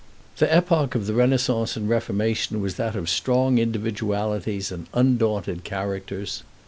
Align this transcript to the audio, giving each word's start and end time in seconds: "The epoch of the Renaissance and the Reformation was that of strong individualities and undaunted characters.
"The 0.37 0.51
epoch 0.51 0.95
of 0.95 1.05
the 1.05 1.13
Renaissance 1.13 1.77
and 1.77 1.85
the 1.85 1.91
Reformation 1.91 2.59
was 2.59 2.73
that 2.77 2.95
of 2.95 3.07
strong 3.07 3.59
individualities 3.59 4.71
and 4.71 4.87
undaunted 4.95 5.63
characters. 5.63 6.41